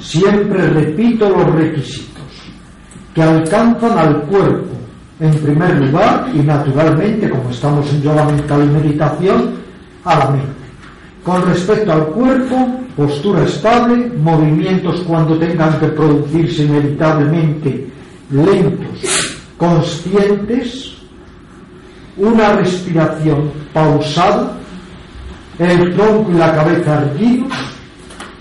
[0.00, 2.10] siempre repito los requisitos
[3.14, 4.70] que alcanzan al cuerpo
[5.20, 9.50] en primer lugar y naturalmente, como estamos en yoga mental y meditación,
[10.04, 10.48] a la mente.
[11.22, 17.86] Con respecto al cuerpo, postura estable, movimientos cuando tengan que producirse inevitablemente
[18.30, 20.94] lentos, conscientes,
[22.16, 24.56] una respiración pausada,
[25.58, 27.69] el tronco y la cabeza erguidos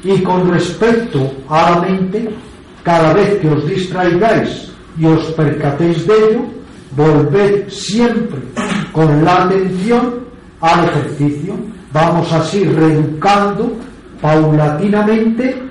[0.04, 2.30] y con respecto a la mente,
[2.84, 6.46] cada vez que os distraigáis y os percatéis de ello,
[6.96, 8.40] volved siempre
[8.92, 10.20] con la atención
[10.62, 11.56] al ejercicio.
[11.92, 13.74] Vamos así reeducando
[14.22, 15.62] paulatinamente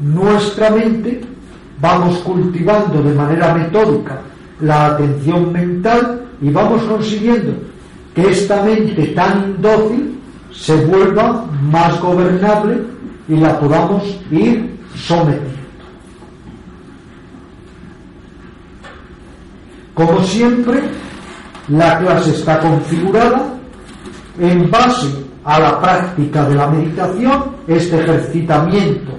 [0.00, 1.20] nuestra mente,
[1.80, 4.20] vamos cultivando de manera metódica
[4.60, 7.52] la atención mental y vamos consiguiendo
[8.14, 10.18] que esta mente tan dócil
[10.52, 12.82] se vuelva más gobernable
[13.28, 15.58] y la podamos ir sometiendo.
[19.94, 20.80] Como siempre,
[21.68, 23.54] la clase está configurada
[24.38, 25.08] en base
[25.44, 29.12] a la práctica de la meditación, este ejercitamiento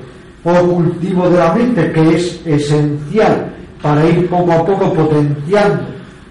[0.44, 5.84] o cultivo de la mente que es esencial para ir poco a poco potenciando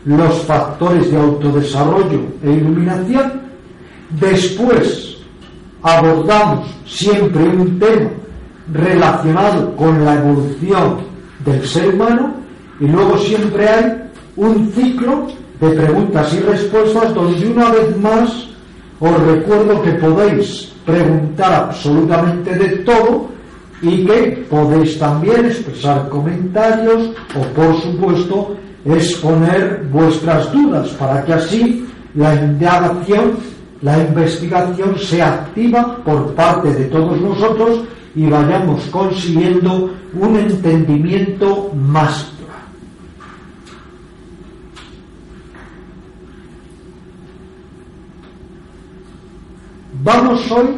[0.05, 3.43] los factores de autodesarrollo e iluminación.
[4.19, 5.08] Después
[5.83, 8.11] abordamos siempre un tema
[8.73, 10.99] relacionado con la evolución
[11.45, 12.35] del ser humano
[12.81, 14.03] y luego siempre hay
[14.37, 15.27] un ciclo
[15.61, 18.49] de preguntas y respuestas donde una vez más
[19.01, 23.29] os recuerdo que podéis preguntar absolutamente de todo
[23.83, 31.87] y que podéis también expresar comentarios o por supuesto exponer vuestras dudas para que así
[32.15, 33.33] la indagación,
[33.83, 37.81] la investigación sea activa por parte de todos nosotros
[38.15, 42.33] y vayamos consiguiendo un entendimiento más
[50.05, 50.69] Vamos hoy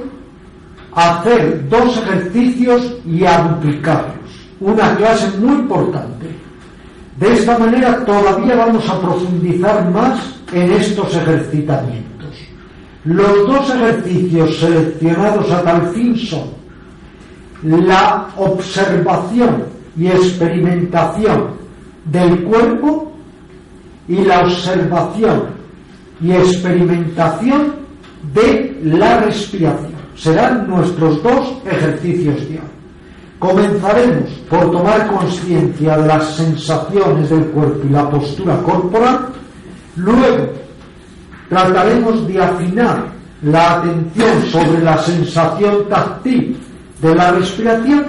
[0.93, 4.17] a hacer dos ejercicios y a duplicarlos.
[4.61, 6.27] Una clase muy importante.
[7.17, 12.10] De esta manera todavía vamos a profundizar más en estos ejercitamientos.
[13.05, 16.51] Los dos ejercicios seleccionados a tal fin son
[17.63, 19.65] la observación
[19.97, 21.49] y experimentación
[22.05, 23.13] del cuerpo
[24.07, 25.45] y la observación
[26.21, 27.75] y experimentación
[28.35, 29.93] de la respiración.
[30.17, 32.71] Serán nuestros dos ejercicios diarios.
[33.39, 39.29] Comenzaremos por tomar conciencia de las sensaciones del cuerpo y la postura corporal.
[39.97, 40.53] Luego
[41.51, 43.07] trataremos de afinar
[43.43, 46.57] la atención sobre la sensación táctil
[47.03, 48.05] de la respiración.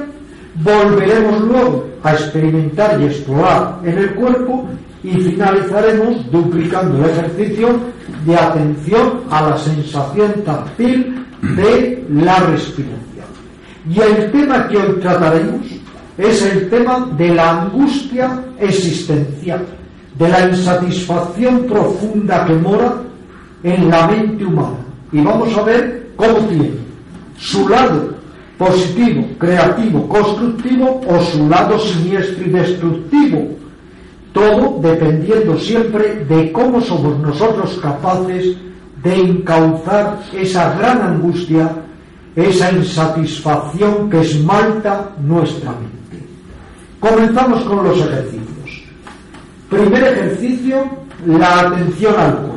[0.64, 4.70] Volveremos luego a experimentar y explorar en el cuerpo
[5.04, 7.80] y finalizaremos duplicando el ejercicio
[8.26, 13.02] de atención a la sensación táctil de la respiración.
[13.90, 15.66] Y el tema que hoy trataremos
[16.18, 19.66] es el tema de la angustia existencial,
[20.20, 22.94] de la insatisfacción profunda que mora
[23.64, 24.78] en la mente humana.
[25.12, 26.72] Y vamos a ver cómo tiene
[27.38, 28.14] su lado
[28.58, 33.48] positivo, creativo, constructivo o su lado siniestro y destructivo,
[34.34, 38.56] todo dependiendo siempre de cómo somos nosotros capaces
[39.04, 41.72] de encauzar esa gran angustia,
[42.36, 46.24] esa insatisfacción que esmalta nuestra mente.
[47.00, 48.84] Comenzamos con los ejercicios.
[49.70, 50.84] Primer ejercicio,
[51.26, 52.51] la atención al cuerpo.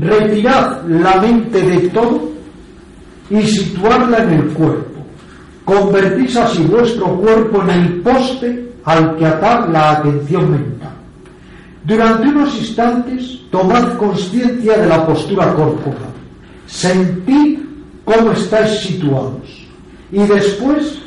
[0.00, 2.32] Retirad la mente de todo
[3.30, 5.04] y situarla en el cuerpo.
[5.64, 10.92] Convertís así vuestro cuerpo en el poste al que atar la atención mental.
[11.84, 16.12] Durante unos instantes, tomad conciencia de la postura corporal.
[16.66, 17.60] Sentid
[18.04, 19.66] cómo estáis situados.
[20.10, 20.98] Y después,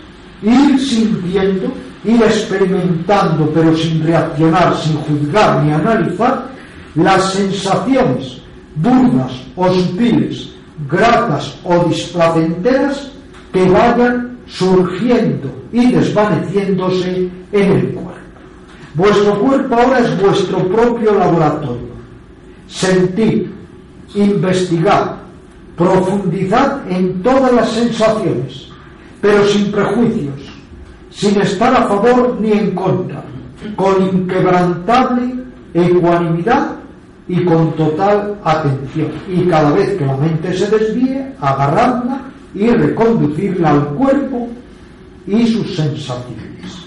[0.42, 1.72] ir sintiendo,
[2.04, 6.48] ir experimentando, pero sin reaccionar, sin juzgar ni analizar,
[6.95, 8.37] las sensaciones
[8.78, 10.54] burdas o sutiles,
[10.90, 13.12] gratas o displacenteras
[13.52, 18.08] que vayan surgiendo y desvaneciéndose en el cuerpo.
[18.94, 21.88] Vuestro cuerpo ahora es vuestro propio laboratorio.
[22.68, 23.48] Sentid,
[24.16, 25.18] investigad,
[25.76, 28.70] profundizad en todas las sensaciones,
[29.22, 30.42] pero sin prejuicios,
[31.12, 33.24] sin estar a favor ni en contra,
[33.76, 35.36] con inquebrantable
[35.74, 36.77] ecuanimidad
[37.28, 39.12] y con total atención.
[39.28, 42.22] Y cada vez que la mente se desvíe, agarradla
[42.54, 44.48] y reconducirla al cuerpo
[45.26, 46.87] y sus sensaciones.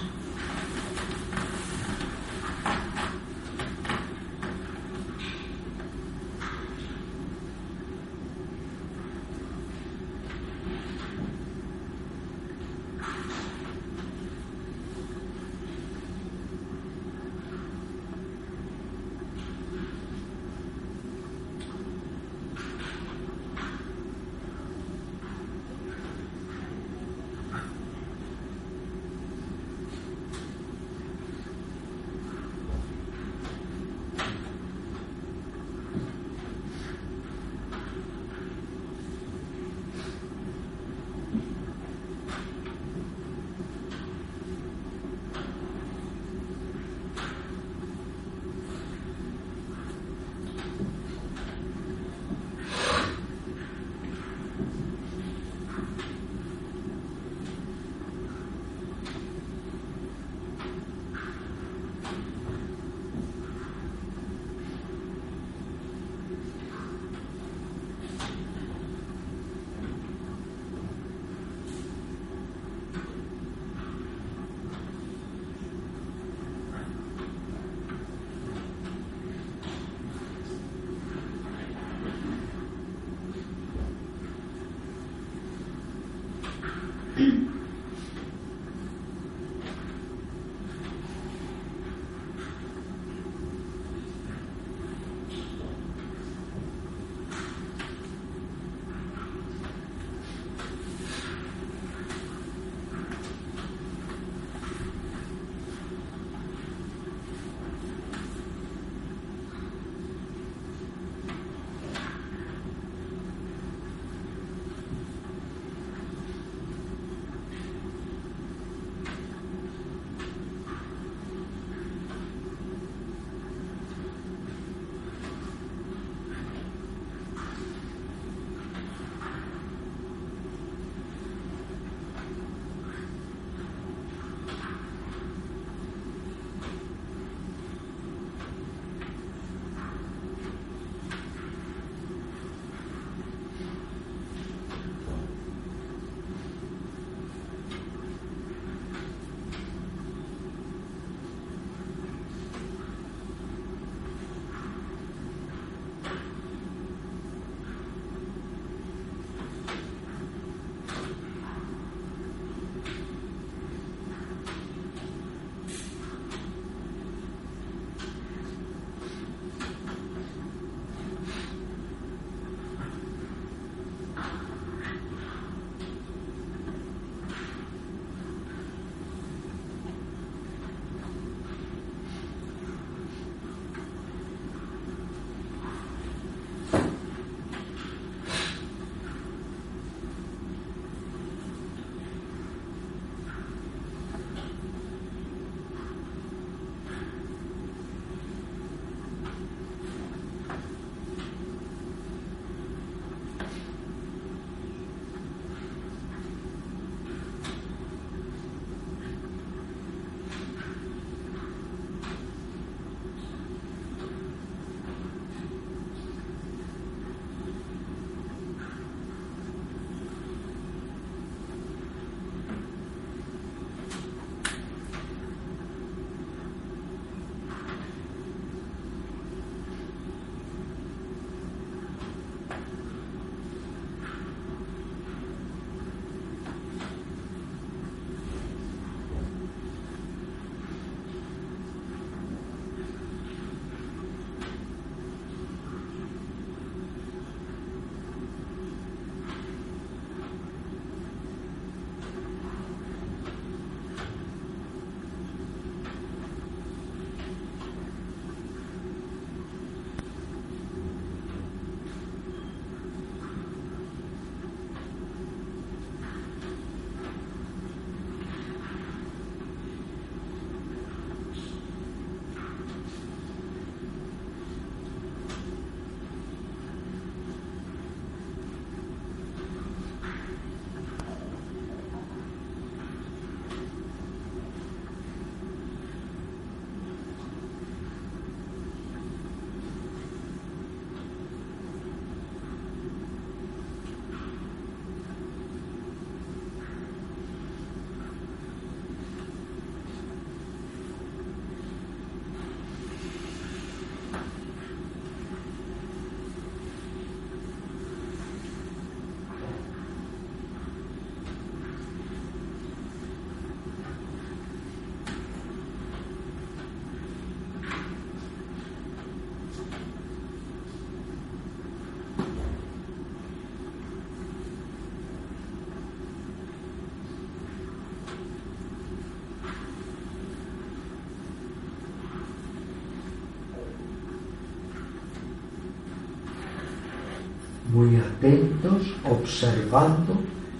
[337.71, 340.15] Muy atentos, observando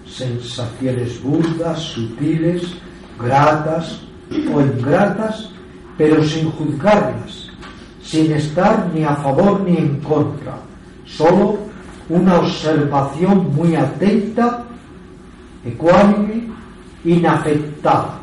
[0.06, 2.62] sensaciones burdas, sutiles,
[3.18, 4.00] gratas
[4.52, 5.50] o ingratas,
[5.98, 7.50] pero sin juzgarlas,
[8.02, 10.56] sin estar ni a favor ni en contra,
[11.04, 11.58] solo
[12.08, 14.64] una observación muy atenta,
[15.64, 16.48] ecuánime,
[17.04, 18.22] inafectada.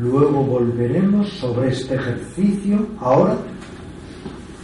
[0.00, 2.86] Luego volveremos sobre este ejercicio.
[3.00, 3.36] Ahora,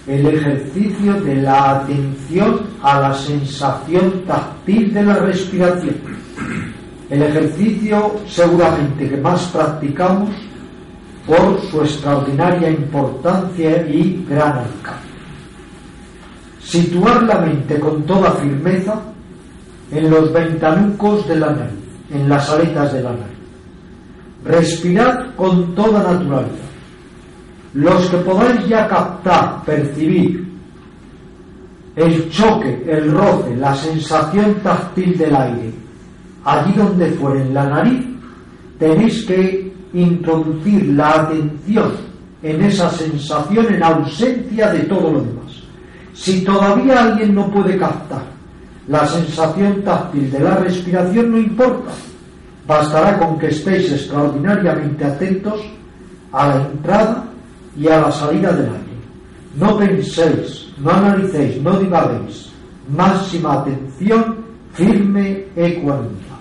[0.06, 5.96] el ejercicio de la atención a la sensación táctil de la respiración.
[7.10, 10.30] El ejercicio seguramente que más practicamos
[11.26, 15.06] por su extraordinaria importancia y gran alcance.
[16.62, 19.00] Situar la mente con toda firmeza
[19.90, 21.72] en los ventanucos de la nariz,
[22.10, 23.35] en las aletas de la nariz
[24.46, 26.66] Respirad con toda naturalidad.
[27.74, 30.46] Los que podáis ya captar, percibir
[31.96, 35.72] el choque, el roce, la sensación táctil del aire,
[36.44, 38.06] allí donde fuere en la nariz,
[38.78, 41.92] tenéis que introducir la atención
[42.42, 45.62] en esa sensación en ausencia de todo lo demás.
[46.14, 48.22] Si todavía alguien no puede captar
[48.86, 51.92] la sensación táctil de la respiración, no importa
[52.66, 55.60] Bastará con que estéis extraordinariamente atentos
[56.32, 57.24] a la entrada
[57.76, 58.96] y a la salida del aire.
[59.56, 62.52] No penséis, no analicéis, no divaguéis.
[62.88, 64.36] Máxima atención,
[64.74, 66.35] firme ecuanimidad.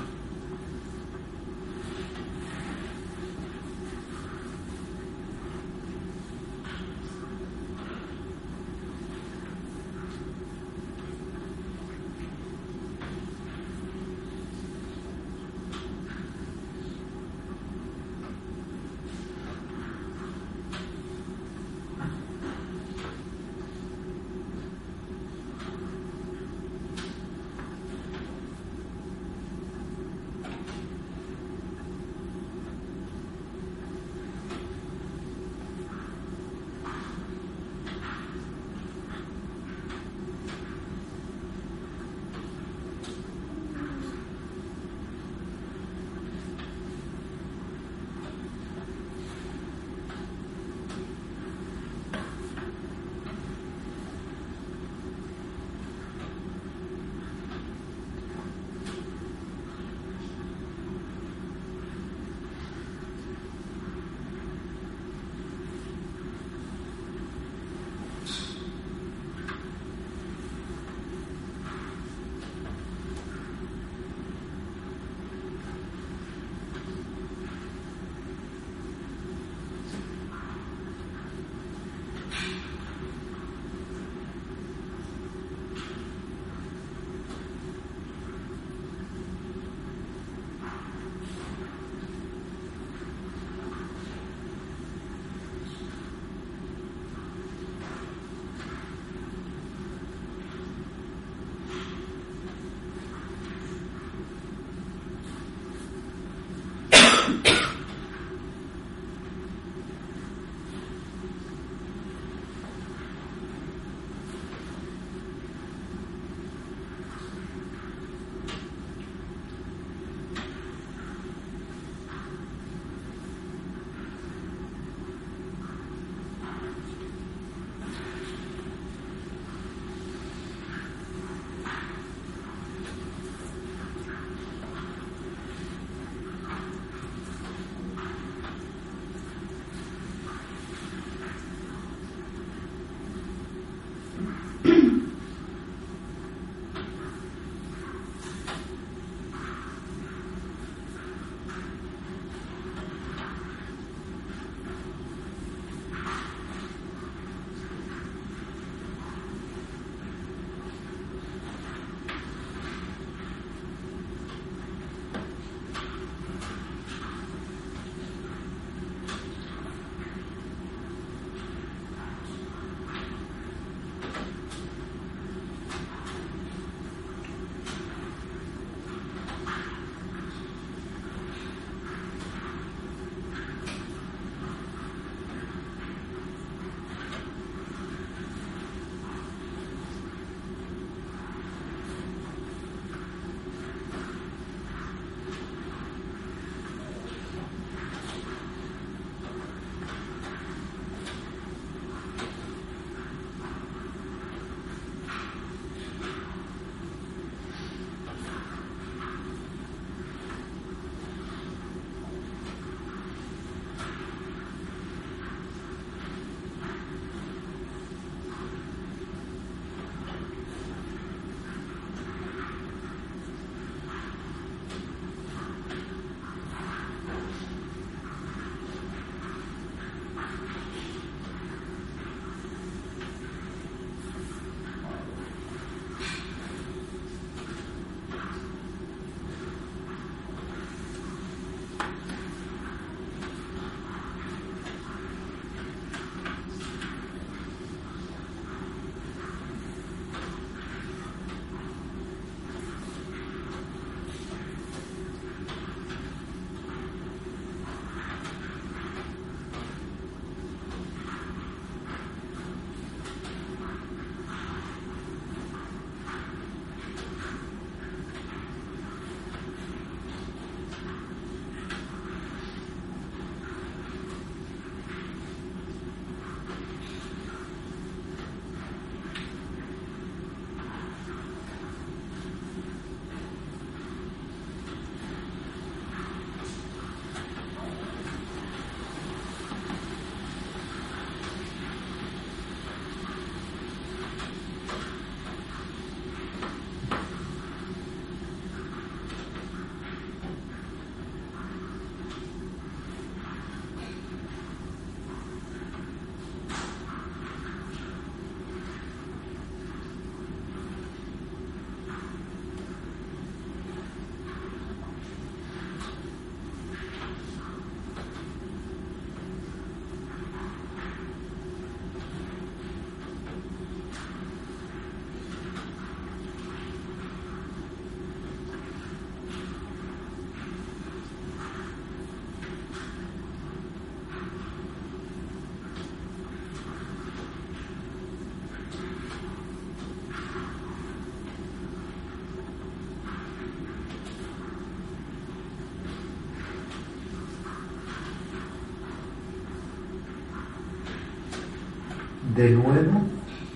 [352.45, 353.01] De nuevo,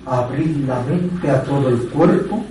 [0.06, 2.44] abrir la mente a todo el cuerpo,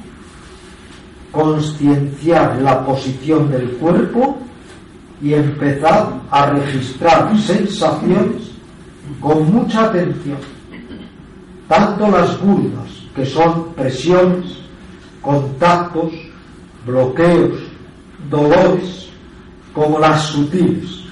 [1.32, 4.38] concienciar la posición del cuerpo
[5.20, 8.52] y empezar a registrar sensaciones
[9.20, 10.38] con mucha atención,
[11.66, 14.58] tanto las burdas, que son presiones,
[15.20, 16.12] contactos,
[16.86, 17.58] bloqueos,
[18.30, 19.08] dolores,
[19.74, 21.04] como las sutiles,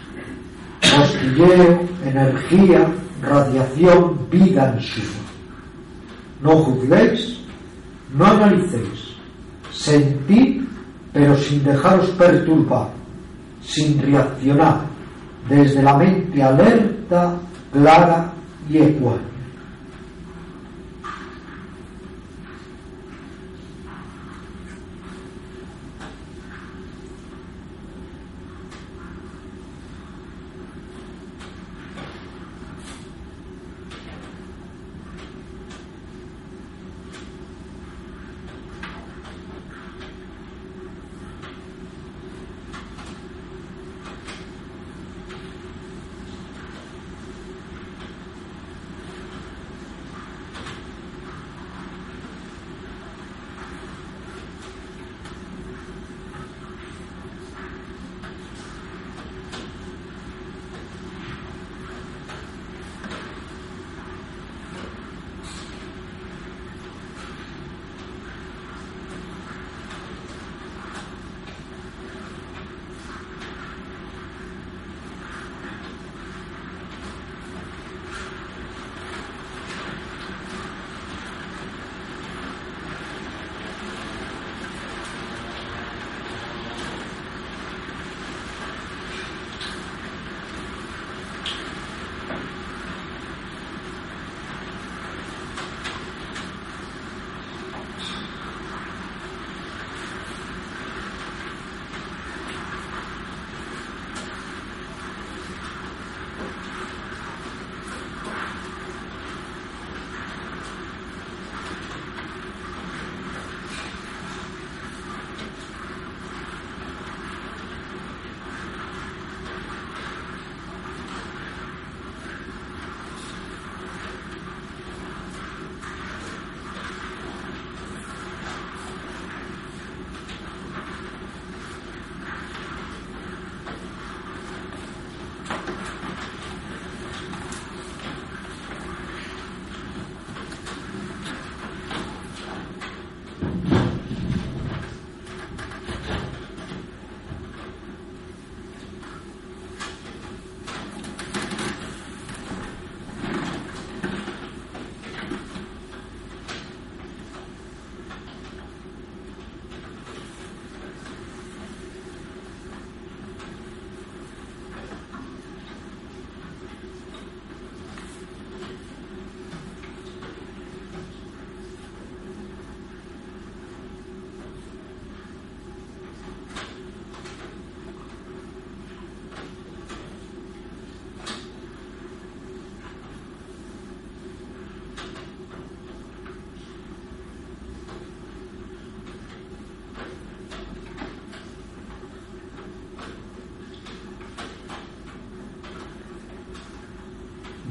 [0.81, 2.89] costilleo, energía,
[3.27, 5.23] radiación, vida en suma.
[6.43, 7.41] No juzguéis,
[8.15, 9.17] no analicéis,
[9.73, 10.63] sentid,
[11.13, 12.89] pero sin dejaros perturbar,
[13.63, 14.81] sin reaccionar,
[15.49, 17.37] desde la mente alerta,
[17.73, 18.33] clara
[18.69, 19.36] y ecuánime.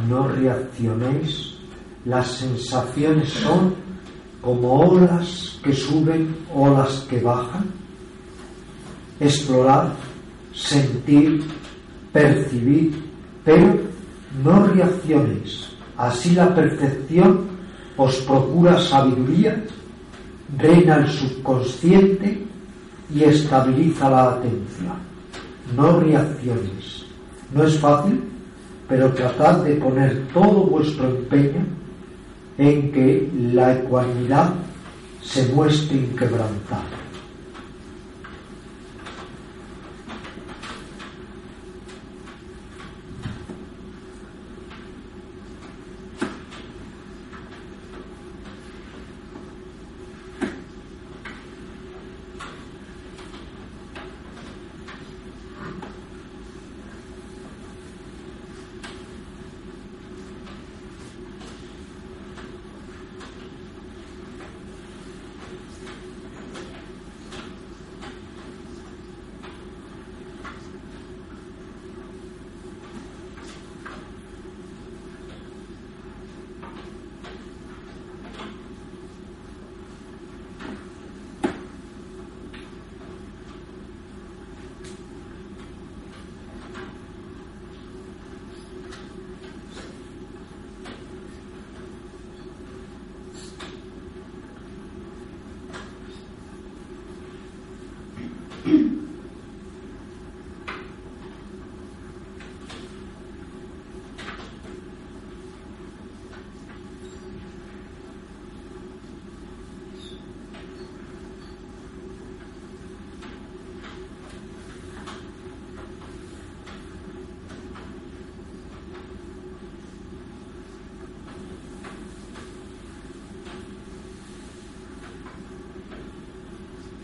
[0.08, 1.56] No reaccionéis,
[2.06, 3.74] las sensaciones son
[4.42, 7.66] como olas que suben, olas que bajan.
[9.20, 9.94] Explorar,
[10.54, 11.44] sentir,
[12.14, 12.94] percibir,
[13.44, 13.80] pero
[14.44, 15.70] no reaccionéis.
[15.98, 17.48] Así la percepción
[17.98, 19.64] os procura sabiduría,
[20.58, 22.46] reina el subconsciente
[23.14, 25.00] y estabiliza la atención.
[25.76, 27.06] No reaccionéis.
[27.54, 28.22] No es fácil,
[28.88, 31.66] pero tratad de poner todo vuestro empeño
[32.58, 34.54] en que la ecuanimidad
[35.22, 37.05] se muestre inquebrantable.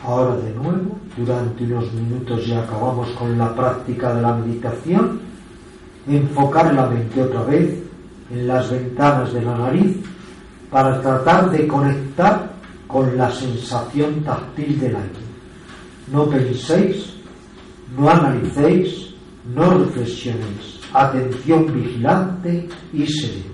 [0.03, 5.19] Ahora de nuevo, durante unos minutos ya acabamos con la práctica de la meditación,
[6.07, 7.77] enfocar la mente otra vez
[8.31, 9.97] en las ventanas de la nariz
[10.71, 12.51] para tratar de conectar
[12.87, 15.31] con la sensación táctil del aire.
[16.11, 17.13] No penséis,
[17.95, 19.13] no analicéis,
[19.53, 20.79] no reflexionéis.
[20.93, 23.50] Atención vigilante y serena.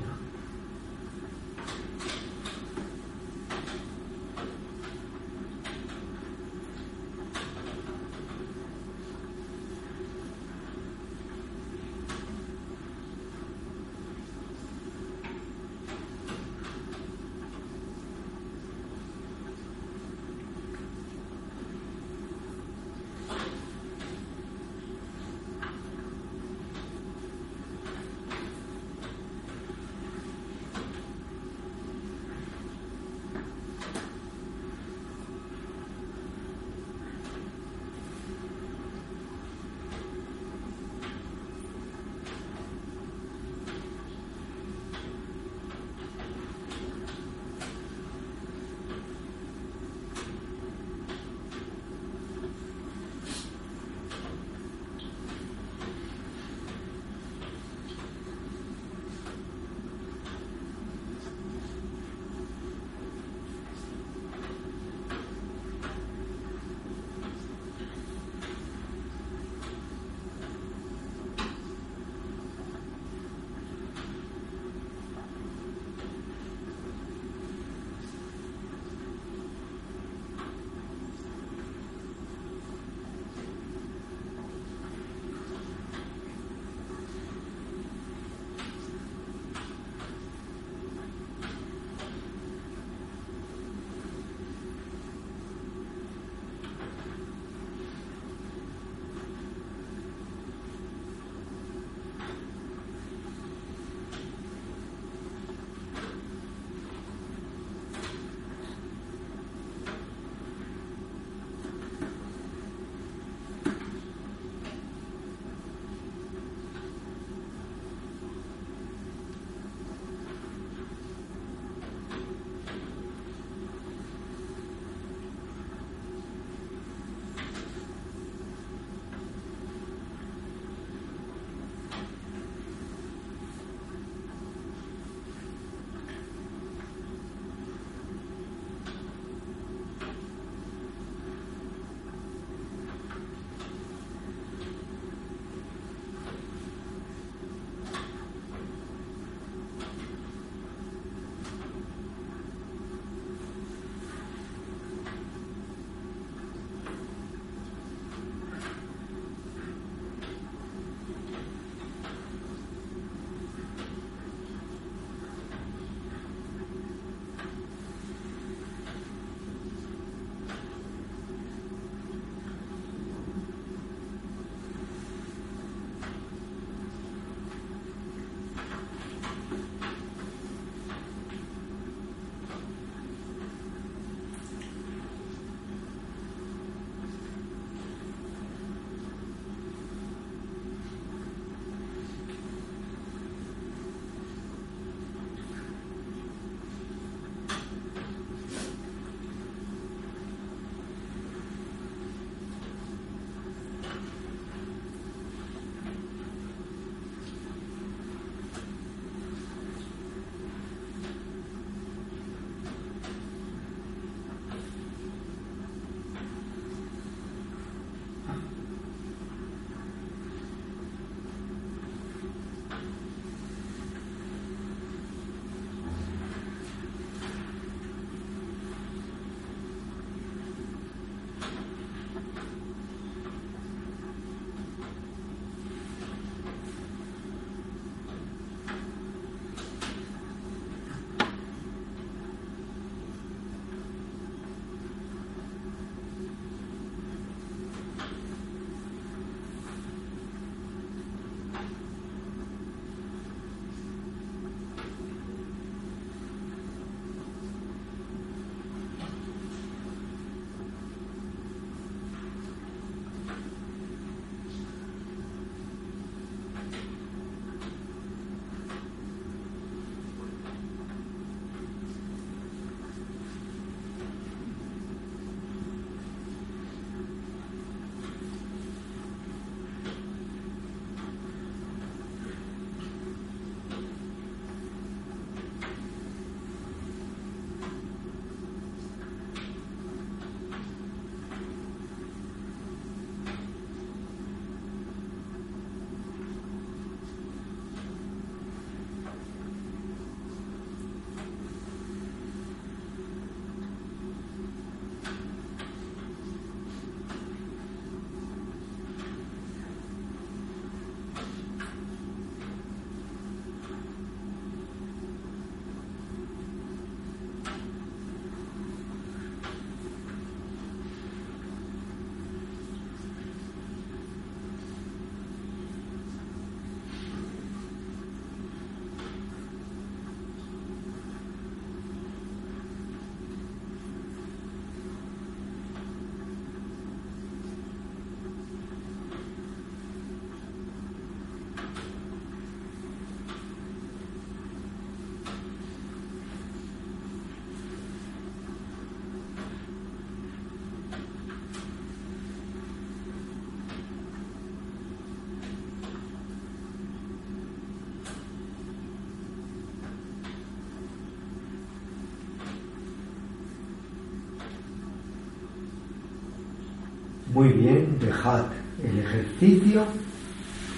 [367.37, 368.45] Muy bien, dejad
[368.83, 369.85] el ejercicio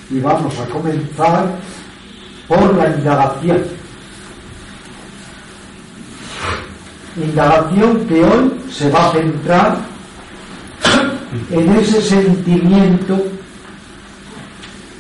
[0.10, 1.58] y vamos a comenzar
[2.50, 3.64] por la indagación.
[7.16, 9.78] Indagación que hoy se va a centrar
[11.50, 13.24] en ese sentimiento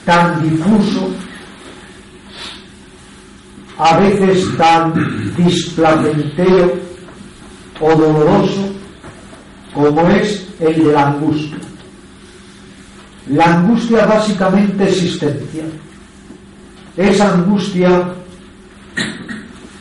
[0.05, 1.09] tan difuso,
[3.77, 6.71] a veces tan displacentero
[7.81, 8.73] o doloroso
[9.73, 11.57] como es el de la angustia.
[13.29, 15.69] La angustia básicamente existencial.
[16.97, 18.13] Esa angustia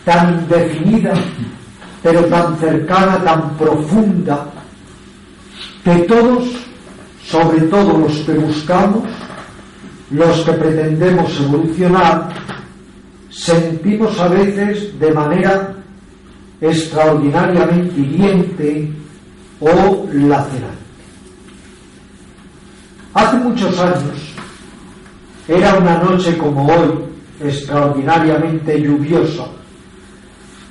[0.05, 1.15] tan indefinida,
[2.03, 4.47] pero tan cercana, tan profunda,
[5.85, 6.45] que todos,
[7.25, 9.05] sobre todo los que buscamos,
[10.11, 12.29] los que pretendemos evolucionar,
[13.31, 15.75] sentimos a veces de manera
[16.61, 18.93] extraordinariamente hiriente
[19.61, 20.89] o lacerante.
[23.15, 24.35] Hace muchos años,
[25.49, 26.91] era una noche como hoy,
[27.41, 29.47] extraordinariamente lluviosa,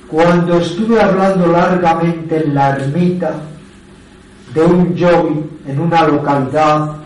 [0.06, 3.34] cuando estuve hablando largamente en la ermita
[4.54, 6.96] de un yogi en una localidad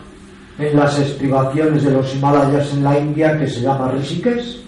[0.57, 4.61] en las estribaciones de los Himalayas en la India que se llama Rishikesh.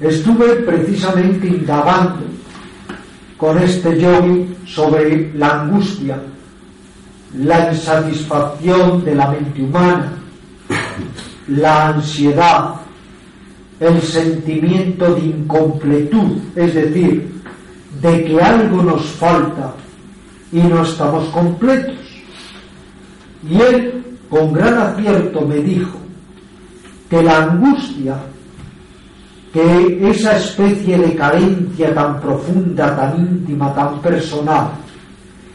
[0.00, 2.20] Estuve precisamente indagando
[3.38, 6.20] con este yogi sobre la angustia,
[7.38, 10.12] la insatisfacción de la mente humana,
[11.46, 12.74] la ansiedad,
[13.78, 17.32] el sentimiento de incompletud, es decir,
[18.02, 19.72] de que algo nos falta
[20.50, 21.94] y no estamos completos.
[23.48, 25.96] Y él, con gran acierto, me dijo
[27.08, 28.18] que la angustia
[29.58, 34.70] que esa especie de carencia tan profunda, tan íntima, tan personal,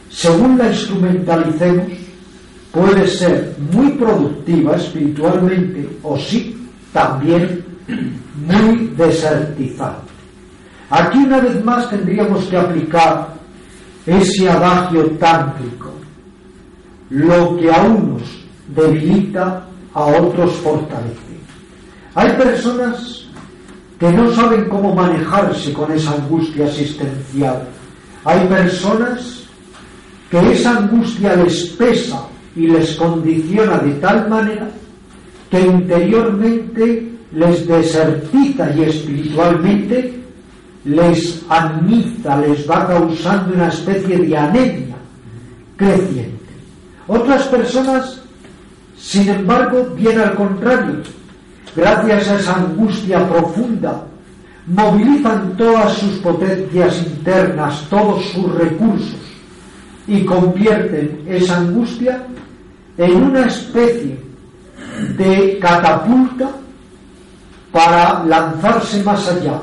[0.09, 1.87] según la instrumentalicemos,
[2.71, 7.63] puede ser muy productiva espiritualmente o sí, también
[8.45, 10.11] muy desertizante.
[10.89, 13.29] Aquí una vez más tendríamos que aplicar
[14.05, 15.93] ese adagio tántrico.
[17.09, 18.23] Lo que a unos
[18.67, 21.39] debilita, a otros fortalece.
[22.15, 23.22] Hay personas
[24.03, 27.63] que no saben cómo manejarse con esa angustia existencial.
[28.25, 29.45] Hay personas
[30.29, 34.67] que esa angustia les pesa y les condiciona de tal manera
[35.49, 40.19] que interiormente les desertiza y espiritualmente
[40.83, 44.97] les animiza, les va causando una especie de anemia
[45.77, 46.53] creciente.
[47.07, 48.19] Otras personas,
[48.97, 50.95] sin embargo, bien al contrario,
[51.75, 54.03] gracias a esa angustia profunda,
[54.67, 59.19] movilizan todas sus potencias internas, todos sus recursos
[60.07, 62.23] y convierten esa angustia
[62.97, 64.19] en una especie
[65.17, 66.51] de catapulta
[67.71, 69.59] para lanzarse más allá,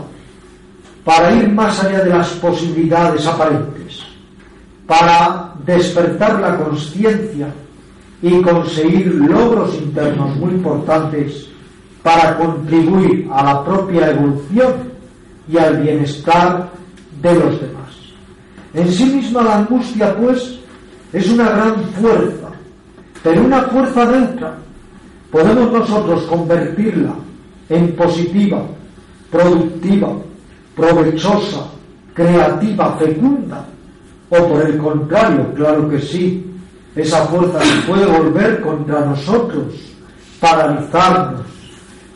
[1.04, 4.00] para ir más allá de las posibilidades aparentes,
[4.86, 7.46] para despertar la conciencia
[8.20, 11.49] y conseguir logros internos muy importantes
[12.03, 14.90] para contribuir a la propia evolución
[15.48, 16.70] y al bienestar
[17.20, 17.80] de los demás.
[18.72, 20.59] En sí misma la angustia, pues,
[21.12, 22.48] es una gran fuerza,
[23.22, 24.55] pero una fuerza neutra.
[25.30, 27.14] Podemos nosotros convertirla
[27.68, 28.62] en positiva,
[29.30, 30.12] productiva,
[30.74, 31.66] provechosa,
[32.14, 33.64] creativa, fecunda,
[34.30, 36.44] o por el contrario, claro que sí,
[36.96, 39.74] esa fuerza se puede volver contra nosotros,
[40.40, 41.42] paralizarnos,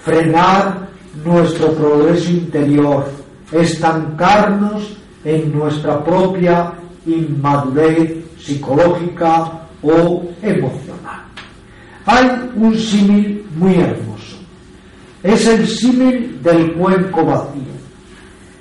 [0.04, 0.88] frenar
[1.24, 3.10] nuestro progreso interior,
[3.50, 6.74] estancarnos en nuestra propia
[7.06, 11.24] inmadurez psicológica o emocional.
[12.04, 14.36] Hay un símil muy hermoso.
[15.22, 17.62] Es el símil del cuenco vacío.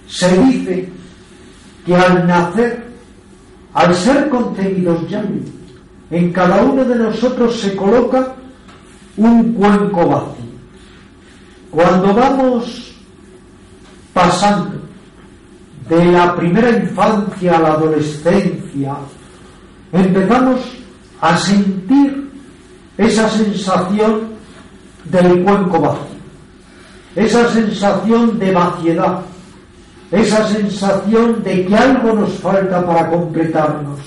[0.07, 0.89] Se dice
[1.85, 2.85] que al nacer,
[3.73, 5.25] al ser concebidos ya,
[6.09, 8.33] en cada uno de nosotros se coloca
[9.17, 10.42] un cuenco vacío
[11.74, 12.93] cuando vamos
[14.13, 14.80] pasando
[15.89, 18.95] de la primera infancia a la adolescencia,
[19.91, 20.59] empezamos
[21.19, 22.32] a sentir
[22.95, 24.34] esa sensación
[25.05, 26.05] del cuenco vacío,
[27.15, 29.21] esa sensación de vaciedad,
[30.11, 33.99] esa sensación de que algo nos falta para completarnos,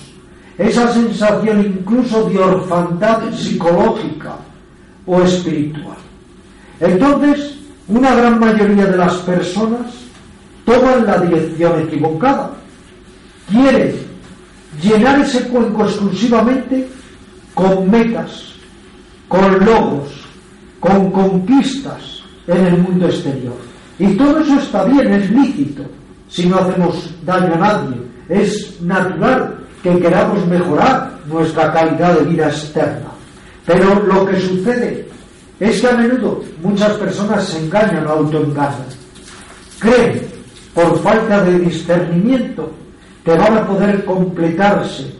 [0.56, 4.36] esa sensación incluso de orfandad psicológica
[5.04, 5.96] o espiritual.
[6.80, 7.55] Entonces,
[7.88, 9.86] una gran mayoría de las personas
[10.64, 12.50] toman la dirección equivocada.
[13.48, 13.94] Quieren
[14.82, 16.88] llenar ese cuenco exclusivamente
[17.54, 18.54] con metas,
[19.28, 20.10] con logros,
[20.80, 23.56] con conquistas en el mundo exterior.
[23.98, 25.82] Y todo eso está bien, es lícito,
[26.28, 27.96] si no hacemos daño a nadie.
[28.28, 33.06] Es natural que queramos mejorar nuestra calidad de vida externa.
[33.64, 35.08] Pero lo que sucede
[35.58, 38.86] es que a menudo muchas personas se engañan o autoengañan.
[39.78, 40.22] Creen,
[40.74, 42.70] por falta de discernimiento,
[43.24, 45.14] que van a poder completarse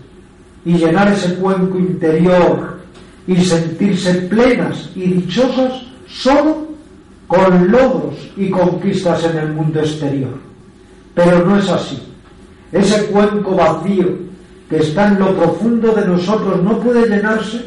[0.65, 2.81] y llenar ese cuenco interior
[3.27, 6.67] y sentirse plenas y dichosas solo
[7.27, 10.39] con logros y conquistas en el mundo exterior.
[11.15, 12.01] Pero no es así.
[12.71, 14.07] Ese cuenco vacío
[14.69, 17.67] que está en lo profundo de nosotros no puede llenarse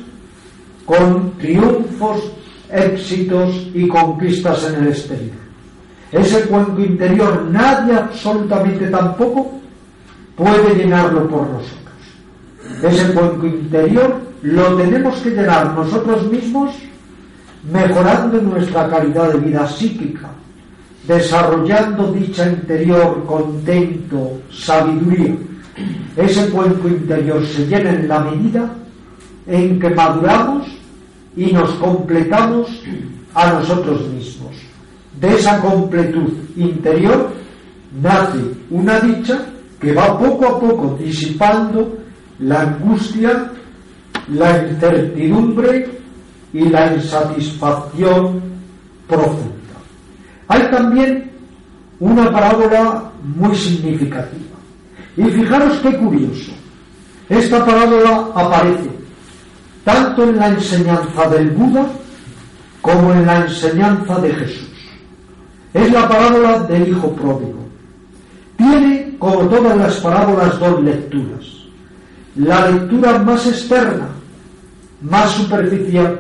[0.86, 2.32] con triunfos,
[2.72, 5.38] éxitos y conquistas en el exterior.
[6.12, 9.60] Ese cuenco interior nadie absolutamente tampoco
[10.36, 11.80] puede llenarlo por nosotros.
[12.84, 16.74] Ese cuenco interior lo tenemos que llenar nosotros mismos
[17.72, 20.30] mejorando nuestra calidad de vida psíquica,
[21.08, 25.36] desarrollando dicha interior, contento, sabiduría.
[26.16, 28.70] Ese cuenco interior se llena en la medida
[29.46, 30.79] en que maduramos
[31.40, 32.68] y nos completamos
[33.34, 34.52] a nosotros mismos.
[35.22, 37.32] De esa completud interior
[38.02, 39.46] nace una dicha
[39.80, 41.98] que va poco a poco disipando
[42.40, 43.52] la angustia,
[44.28, 45.90] la incertidumbre
[46.52, 48.42] y la insatisfacción
[49.08, 49.78] profunda.
[50.50, 51.32] Hay también
[52.02, 54.58] una parábola muy significativa.
[55.16, 56.52] Y fijaros qué curioso.
[57.30, 58.99] Esta parábola aparece
[59.84, 61.86] tanto en la enseñanza del Buda
[62.82, 64.70] como en la enseñanza de Jesús.
[65.74, 67.60] Es la parábola del Hijo Pródigo.
[68.58, 71.46] Tiene, como todas las parábolas, dos lecturas.
[72.36, 74.08] La lectura más externa,
[75.02, 76.20] más superficial,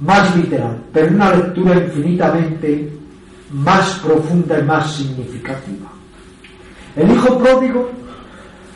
[0.00, 2.92] más literal, pero una lectura infinitamente
[3.50, 5.88] más profunda y más significativa.
[6.96, 7.90] El hijo pródigo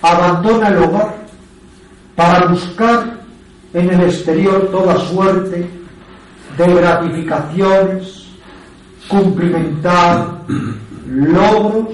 [0.02, 1.14] abandona el hogar
[2.14, 3.17] para buscar
[3.72, 5.68] en el exterior toda suerte
[6.56, 8.26] de gratificaciones,
[9.08, 10.38] cumplimentar
[11.06, 11.88] logros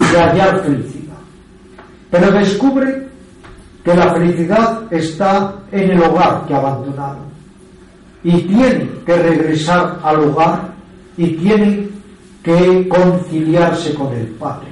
[0.00, 1.16] y hallar felicidad.
[2.10, 3.08] Pero descubre
[3.84, 7.18] que la felicidad está en el hogar que ha abandonado
[8.22, 10.72] y tiene que regresar al hogar
[11.16, 11.88] y tiene
[12.42, 14.68] que conciliarse con el Padre.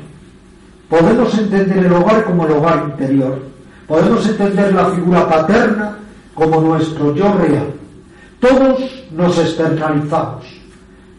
[0.88, 3.42] Podemos entender el hogar como el hogar interior,
[3.86, 5.98] podemos entender la figura paterna
[6.34, 7.72] como nuestro yo real.
[8.40, 8.80] Todos
[9.12, 10.44] nos externalizamos,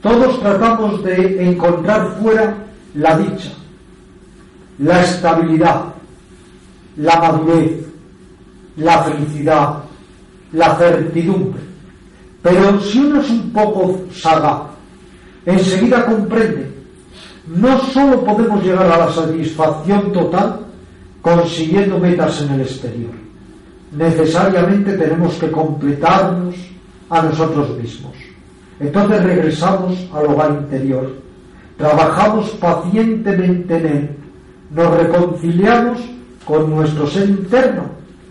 [0.01, 2.55] todos tratamos de encontrar fuera
[2.95, 3.51] la dicha,
[4.79, 5.85] la estabilidad,
[6.97, 7.85] la madurez,
[8.77, 9.83] la felicidad,
[10.51, 11.61] la certidumbre.
[12.41, 14.63] Pero si uno es un poco sagaz,
[15.45, 16.69] enseguida comprende,
[17.47, 20.59] no solo podemos llegar a la satisfacción total
[21.21, 23.11] consiguiendo metas en el exterior,
[23.95, 26.55] necesariamente tenemos que completarnos
[27.09, 28.13] a nosotros mismos.
[28.79, 31.13] Entonces regresamos al hogar interior,
[31.77, 34.09] trabajamos pacientemente en él,
[34.71, 35.99] nos reconciliamos
[36.45, 37.83] con nuestro ser interno.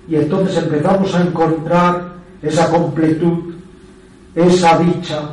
[0.09, 3.55] Y entonces empezamos a encontrar esa completud,
[4.35, 5.31] esa dicha,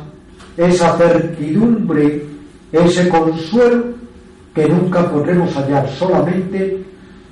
[0.56, 2.24] esa certidumbre,
[2.72, 3.84] ese consuelo
[4.54, 6.84] que nunca podremos hallar solamente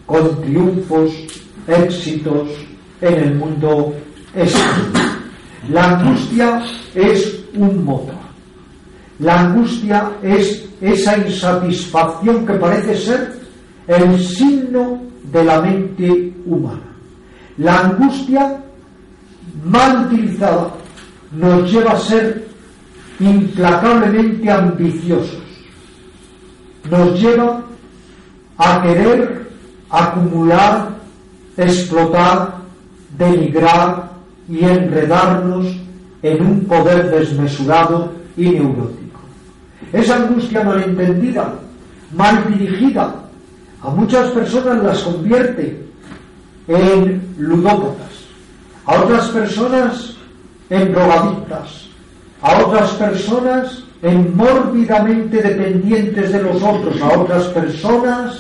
[0.05, 1.13] con triunfos,
[1.69, 2.49] éxitos,
[3.01, 3.95] en el mundo
[4.35, 5.19] exterior.
[5.71, 6.63] La angustia
[6.95, 8.15] es un motor.
[9.19, 13.39] La angustia es esa insatisfacción que parece ser
[13.89, 16.89] el signo de la mente humana.
[17.57, 18.57] La angustia
[19.65, 20.71] mal utilizada
[21.33, 22.47] nos lleva a ser
[23.19, 25.43] implacablemente ambiciosos.
[26.89, 27.63] Nos lleva
[28.57, 29.51] a querer
[29.91, 30.91] acumular,
[31.57, 32.58] explotar,
[33.19, 34.11] denigrar
[34.49, 35.67] y enredarnos
[36.23, 39.21] en un poder desmesurado y neurótico.
[39.93, 41.55] Esa angustia malentendida,
[42.15, 43.15] mal dirigida,
[43.83, 45.85] a muchas personas las convierte
[46.67, 48.27] en ludópatas,
[48.87, 50.17] a otras personas
[50.71, 51.89] en drogadictas,
[52.43, 58.39] a otras personas en mórbidamente dependientes de los otros, a otras personas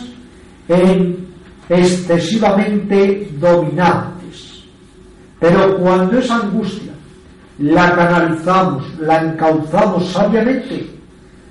[0.68, 1.26] en
[1.68, 4.17] excesivamente dominantes.
[5.40, 6.92] Pero cuando esa angustia
[7.58, 10.90] la canalizamos, la encauzamos sabiamente,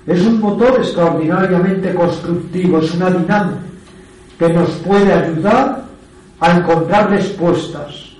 [0.06, 3.58] es un motor extraordinariamente constructivo, es una dinámica
[4.38, 5.82] que nos puede ayudar
[6.40, 8.12] a encontrar respuestas,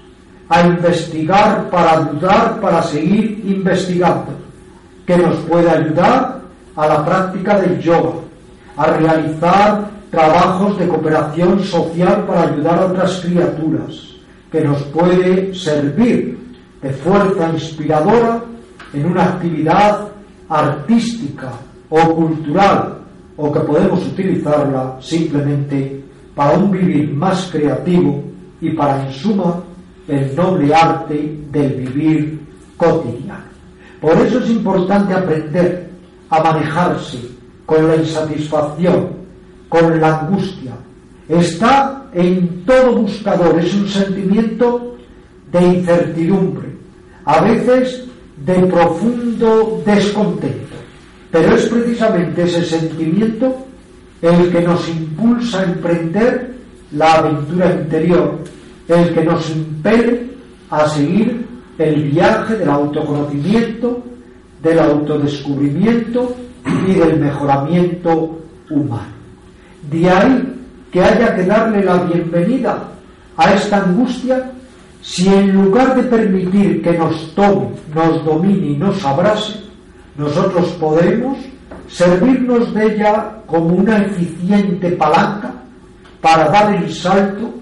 [0.48, 4.32] a investigar para ayudar, para seguir investigando,
[5.06, 6.40] que nos puede ayudar
[6.76, 8.20] a la práctica del yoga,
[8.76, 14.17] a realizar trabajos de cooperación social para ayudar a otras criaturas,
[14.50, 16.38] que nos puede servir
[16.82, 18.42] de fuerza inspiradora
[18.92, 20.08] en una actividad
[20.48, 21.52] artística
[21.90, 22.98] o cultural
[23.36, 26.02] o que podemos utilizarla simplemente
[26.34, 28.22] para un vivir más creativo
[28.60, 29.62] y para en suma
[30.06, 32.40] el noble arte del vivir
[32.76, 33.44] cotidiano.
[34.00, 35.90] Por eso es importante aprender
[36.30, 37.18] a manejarse
[37.66, 39.08] con la insatisfacción,
[39.68, 40.72] con la angustia.
[41.28, 44.96] Está en todo buscador, es un sentimiento
[45.52, 46.68] de incertidumbre,
[47.24, 48.04] a veces
[48.44, 50.76] de profundo descontento.
[51.30, 53.54] Pero es precisamente ese sentimiento
[54.22, 56.54] el que nos impulsa a emprender
[56.92, 58.38] la aventura interior,
[58.88, 60.28] el que nos impele
[60.70, 61.46] a seguir
[61.78, 64.02] el viaje del autoconocimiento,
[64.62, 66.34] del autodescubrimiento
[66.86, 68.38] y del mejoramiento
[68.70, 69.18] humano.
[69.90, 70.57] De ahí
[70.92, 72.78] que haya que darle la bienvenida
[73.36, 74.50] a esta angustia
[75.02, 79.60] si en lugar de permitir que nos tome, nos domine y nos abrase,
[80.16, 81.38] nosotros podemos
[81.88, 85.52] servirnos de ella como una eficiente palanca
[86.20, 87.54] para dar el salto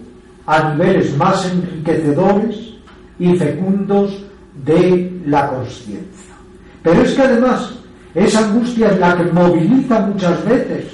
[0.47, 2.75] a niveles más enriquecedores
[3.19, 4.25] y fecundos
[4.65, 6.35] de la conciencia.
[6.83, 7.75] Pero es que además
[8.15, 10.87] esa angustia es la que moviliza muchas veces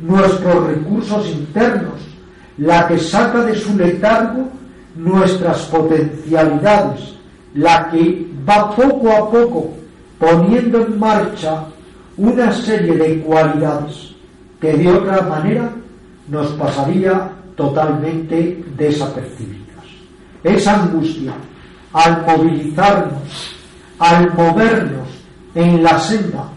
[0.00, 2.00] nuestros recursos internos,
[2.58, 4.48] la que saca de su letargo
[4.96, 7.14] nuestras potencialidades,
[7.54, 9.74] la que va poco a poco
[10.18, 11.64] poniendo en marcha
[12.16, 14.12] una serie de cualidades
[14.60, 15.70] que de otra manera
[16.28, 19.84] nos pasaría totalmente desapercibidas.
[20.42, 21.32] Esa angustia,
[21.92, 23.56] al movilizarnos,
[23.98, 25.08] al movernos
[25.54, 26.48] en la senda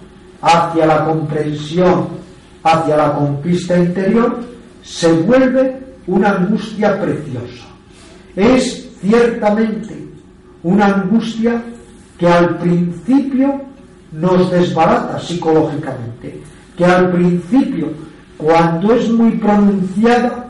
[0.41, 2.07] hacia la comprensión,
[2.67, 4.39] hacia la conquista interior,
[4.83, 7.65] se vuelve una angustia preciosa.
[8.35, 10.07] Es ciertamente
[10.63, 11.61] una angustia
[12.17, 13.61] que al principio
[14.11, 16.41] nos desbarata psicológicamente,
[16.75, 17.89] que al principio,
[18.37, 20.47] cuando es muy pronunciada,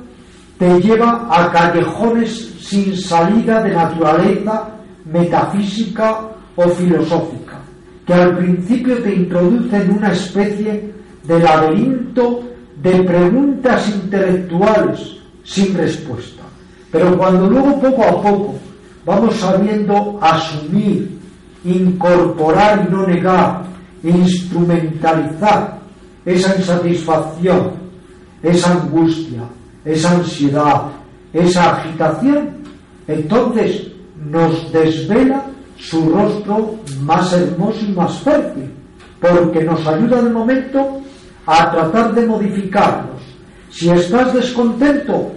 [0.57, 4.69] te lleva a callejones sin salida de naturaleza
[5.05, 6.19] metafísica
[6.55, 7.59] o filosófica,
[8.05, 10.96] que al principio te introduce en una especie
[11.27, 12.43] de laberinto
[12.81, 16.43] de preguntas intelectuales sin respuesta.
[16.91, 18.55] Pero cuando luego poco a poco
[19.05, 21.17] vamos sabiendo asumir
[21.63, 23.63] incorporar y no negar,
[24.03, 25.79] instrumentalizar
[26.25, 27.71] esa insatisfacción,
[28.43, 29.43] esa angustia,
[29.83, 30.83] esa ansiedad,
[31.33, 32.49] esa agitación,
[33.07, 33.87] entonces
[34.29, 35.45] nos desvela
[35.77, 38.71] su rostro más hermoso y más fértil,
[39.19, 41.01] porque nos ayuda de momento
[41.47, 43.21] a tratar de modificarnos.
[43.71, 45.31] Si estás descontento,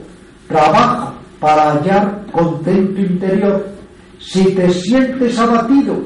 [0.49, 3.67] trabaja para hallar contento interior.
[4.19, 6.03] Si te sientes abatido,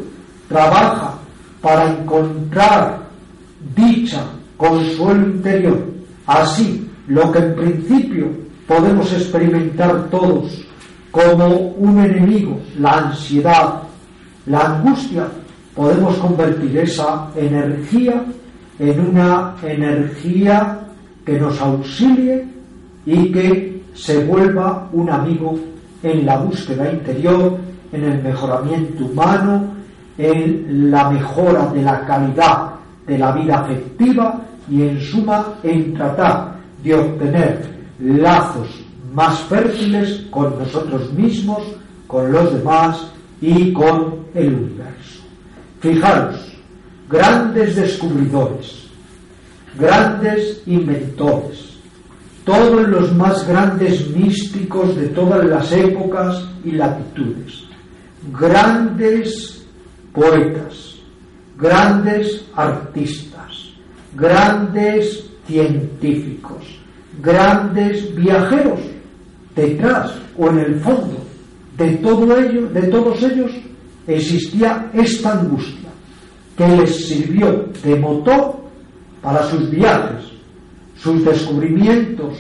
[0.49, 1.15] trabaja
[1.61, 3.01] para encontrar
[3.75, 4.23] dicha,
[4.59, 5.87] consuelo interior.
[6.27, 8.29] Así, lo que en principio
[8.69, 10.65] podemos experimentar todos
[11.11, 13.83] como un enemigo, la ansiedad,
[14.47, 15.29] la angustia,
[15.75, 18.23] podemos convertir esa energía
[18.79, 20.81] en una energía
[21.25, 22.45] que nos auxilie
[23.07, 25.59] y que se vuelva un amigo
[26.03, 27.59] en la búsqueda interior,
[27.93, 29.65] en el mejoramiento humano,
[30.19, 32.71] en la mejora de la calidad
[33.07, 37.63] de la vida afectiva y en suma en tratar de obtener
[38.01, 41.63] lazos más fértiles con nosotros mismos,
[42.07, 45.23] con los demás y con el universo.
[45.81, 46.54] Fijaros,
[47.09, 48.87] grandes descubridores,
[49.79, 51.75] grandes inventores,
[52.45, 57.65] todos los más grandes místicos de todas las épocas y latitudes,
[58.33, 59.65] grandes
[60.13, 60.97] poetas,
[61.59, 63.71] grandes artistas,
[64.15, 66.65] grandes científicos,
[67.23, 68.81] grandes viajeros,
[69.55, 71.25] detrás o en el fondo
[71.77, 73.51] de todo ello, de todos ellos,
[74.07, 75.84] existía esta angustia
[76.57, 78.57] que les sirvió de motor
[79.23, 80.25] para sus viajes,
[80.97, 82.39] sus descubrimientos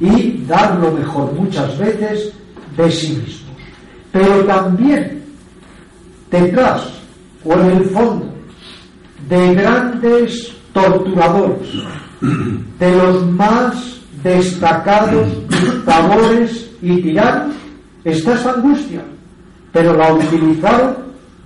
[0.00, 2.32] y dar lo mejor muchas veces
[2.76, 3.56] de sí mismos.
[4.12, 5.22] Pero también
[6.30, 6.88] detrás
[7.44, 8.26] o en el fondo
[9.28, 11.68] de grandes torturadores,
[12.78, 17.54] de los más destacados dictadores y tiranos,
[18.04, 19.02] está esa angustia.
[19.72, 20.96] pero la utilizaron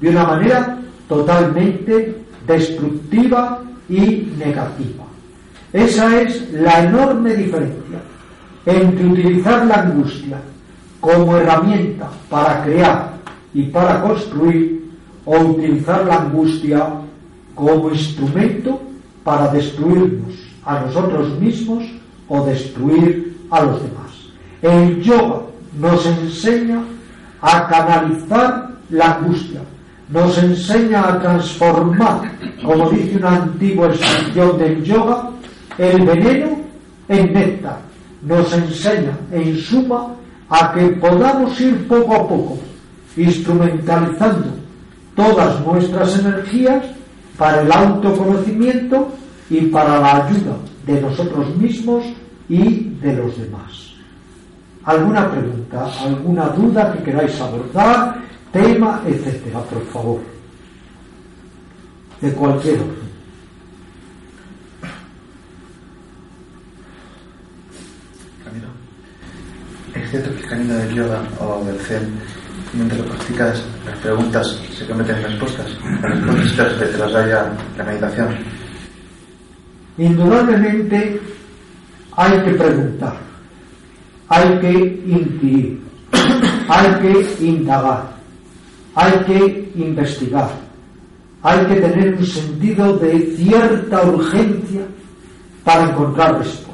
[0.01, 0.79] de una manera
[1.13, 5.05] totalmente destructiva y negativa.
[5.73, 8.01] Esa es la enorme diferencia
[8.65, 10.39] entre utilizar la angustia
[11.01, 13.13] como herramienta para crear
[13.53, 14.91] y para construir
[15.25, 16.89] o utilizar la angustia
[17.55, 18.81] como instrumento
[19.25, 20.35] para destruirnos
[20.65, 21.85] a nosotros mismos
[22.29, 24.13] o destruir a los demás.
[24.63, 25.41] El yoga
[25.79, 26.83] nos enseña
[27.41, 29.61] a canalizar la angustia,
[30.13, 32.31] nos enseña a transformar,
[32.63, 35.31] como dice una antigua expresión del yoga,
[35.79, 36.59] el veneno
[37.09, 37.79] en néctar.
[38.23, 40.15] Nos enseña, en suma,
[40.51, 42.59] a que podamos ir poco a poco
[43.17, 44.49] instrumentalizando
[45.17, 46.85] todas nuestras energías
[47.37, 49.09] para el autoconocimiento
[49.51, 50.57] y para la ayuda
[50.87, 52.05] de nosotros mismos
[52.49, 53.93] y de los demás.
[54.85, 58.17] ¿Alguna pregunta, alguna duda que queráis abordar,
[58.53, 60.21] tema, etcétera, por favor?
[62.21, 63.13] De cualquier orden.
[69.95, 72.15] Es cierto que el camino del yoga o del zen,
[72.73, 75.67] mientras lo practicas, las preguntas se convierten en respuestas.
[76.03, 78.37] Las respuestas te, te las da ya la meditación.
[79.99, 81.21] Indudablemente
[82.17, 83.17] hay que preguntar,
[84.29, 84.73] hay que
[85.07, 85.81] inquirir,
[86.69, 88.12] hay que indagar,
[88.95, 90.51] hay que investigar,
[91.43, 94.83] hay que tener un sentido de cierta urgencia
[95.65, 96.73] para encontrar respuestas.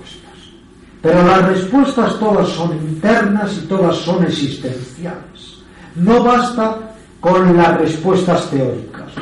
[1.01, 5.59] Pero las respuestas todas son internas y todas son existenciales.
[5.95, 9.13] No basta con las respuestas teóricas.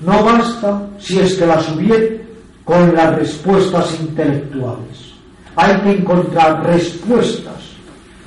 [0.00, 2.22] No basta, si es que las hubiera,
[2.64, 5.12] con las respuestas intelectuales.
[5.56, 7.62] Hay que encontrar respuestas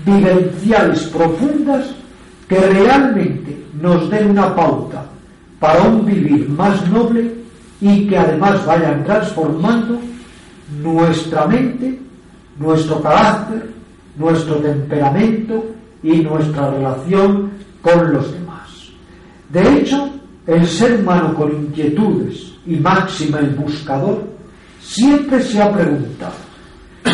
[0.05, 1.85] vivenciales profundas
[2.47, 5.05] que realmente nos den una pauta
[5.59, 7.33] para un vivir más noble
[7.81, 9.99] y que además vayan transformando
[10.81, 11.99] nuestra mente
[12.59, 13.69] nuestro carácter,
[14.17, 15.65] nuestro temperamento
[16.03, 18.89] y nuestra relación con los demás.
[19.49, 20.09] De hecho,
[20.45, 24.23] el ser humano con inquietudes y máxima el buscador
[24.81, 26.35] siempre se ha preguntado,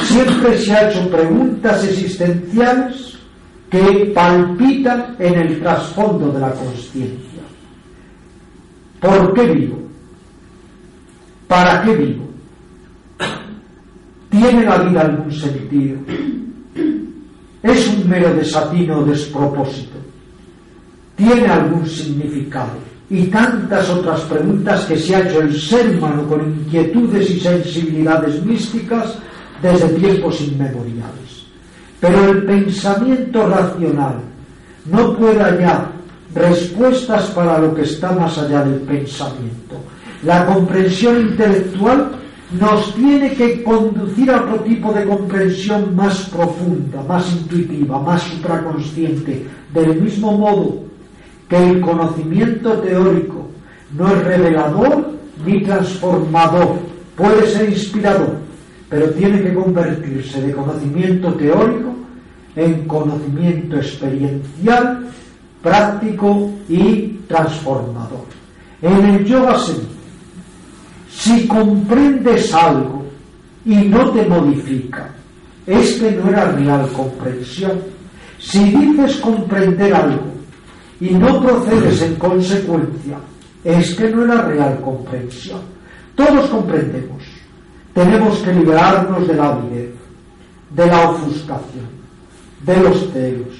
[0.04, 3.12] siempre se ha hecho preguntas existenciales
[3.74, 7.42] que palpitan en el trasfondo de la conciencia.
[9.00, 9.80] ¿Por qué vivo?
[11.48, 12.30] ¿Para qué vivo?
[14.30, 15.98] ¿Tiene la vida algún sentido?
[17.64, 19.98] ¿Es un mero desatino o despropósito?
[21.16, 22.78] ¿Tiene algún significado?
[23.10, 28.46] Y tantas otras preguntas que se ha hecho el ser humano con inquietudes y sensibilidades
[28.46, 29.18] místicas
[29.64, 31.23] desde tiempos inmemoriales.
[32.04, 34.16] Pero el pensamiento racional
[34.91, 35.88] no puede hallar
[36.36, 39.78] respuestas para lo que está más allá del pensamiento.
[40.24, 42.12] La comprensión intelectual
[42.60, 49.47] nos tiene que conducir a otro tipo de comprensión más profunda, más intuitiva, más supraconsciente,
[49.74, 50.84] del mismo modo
[51.47, 53.47] que el conocimiento teórico
[53.97, 55.10] no es revelador
[55.45, 56.80] ni transformador,
[57.16, 58.43] puede ser inspirador,
[58.94, 61.96] pero tiene que convertirse de conocimiento teórico
[62.56, 65.10] en conocimiento experiencial,
[65.64, 68.28] práctico y transformador.
[68.84, 69.74] En el yoga se
[71.10, 73.04] si comprendes algo
[73.66, 75.10] y no te modifica,
[75.66, 77.82] es que no era real comprensión.
[78.38, 80.34] Si dices comprender algo
[81.00, 83.18] y no procedes en consecuencia,
[83.64, 85.62] es que no era real comprensión.
[86.16, 87.33] Todos comprendemos.
[87.94, 89.94] Tenemos que liberarnos de la avidez,
[90.72, 91.88] de la ofuscación,
[92.62, 93.56] de los celos,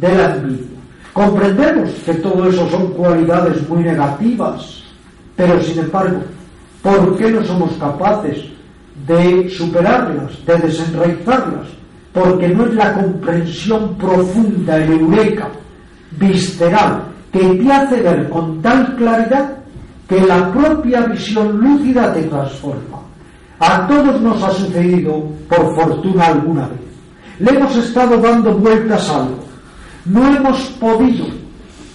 [0.00, 0.78] de la envidia.
[1.12, 4.82] Comprendemos que todo eso son cualidades muy negativas,
[5.36, 6.20] pero sin embargo,
[6.86, 8.44] ¿Por qué no somos capaces
[9.08, 11.66] de superarlas, de desenraizarlas?
[12.12, 15.48] Porque no es la comprensión profunda, el eureka,
[16.12, 19.56] visceral, que te hace ver con tal claridad
[20.08, 23.00] que la propia visión lúcida te transforma.
[23.58, 26.80] A todos nos ha sucedido, por fortuna alguna vez.
[27.38, 29.44] Le hemos estado dando vueltas a algo.
[30.04, 31.26] No hemos podido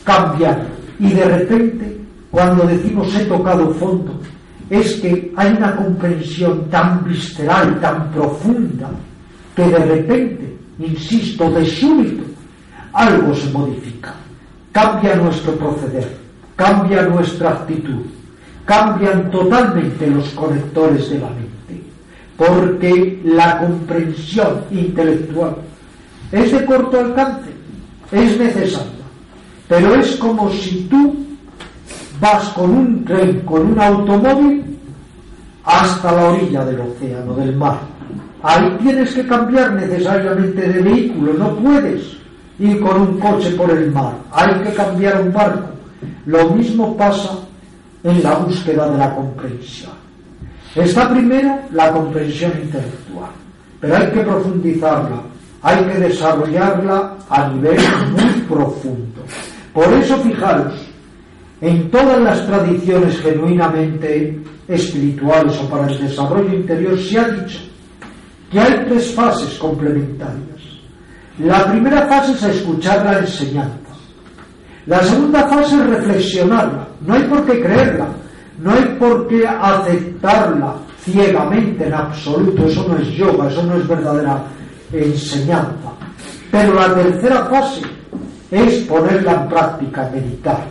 [0.04, 0.68] cambiar.
[1.00, 1.98] Y de repente,
[2.30, 4.20] cuando decimos he tocado fondo,
[4.70, 8.90] es que hay una comprensión tan visceral, tan profunda,
[9.56, 12.24] que de repente, insisto, de súbito,
[12.94, 14.14] algo se modifica.
[14.72, 16.16] Cambia nuestro proceder,
[16.56, 18.04] cambia nuestra actitud,
[18.66, 21.41] cambian totalmente los conectores de la mente,
[22.42, 25.58] porque la comprensión intelectual
[26.32, 27.52] es de corto alcance,
[28.12, 29.06] es necesaria,
[29.68, 31.16] pero es como si tú
[32.20, 34.76] vas con un tren, con un automóvil,
[35.64, 37.78] hasta la orilla del océano, del mar.
[38.42, 42.18] Ahí tienes que cambiar necesariamente de vehículo, no puedes
[42.58, 45.70] ir con un coche por el mar, hay que cambiar un barco.
[46.26, 47.38] Lo mismo pasa
[48.04, 50.01] en la búsqueda de la comprensión.
[50.76, 53.32] Está primero la comprensión intelectual,
[53.82, 55.22] pero hay que profundizarla,
[55.62, 57.78] hay que desarrollarla a nivel
[58.12, 59.22] muy profundo.
[59.74, 60.74] Por eso, fijaros,
[61.60, 67.60] en todas las tradiciones genuinamente espirituales o para el desarrollo interior se ha dicho
[68.50, 70.62] que hay tres fases complementarias.
[71.40, 73.78] La primera fase es escuchar la enseñanza.
[74.86, 76.88] La segunda fase es reflexionarla.
[77.02, 78.08] No hay por qué creerla,
[78.62, 82.66] no hay por qué aceptarla ciegamente en absoluto.
[82.66, 84.44] Eso no es yoga, eso no es verdadera
[84.94, 85.92] enseñanza.
[86.52, 87.82] Pero la tercera fase
[88.52, 90.64] es ponerla en práctica, meditar.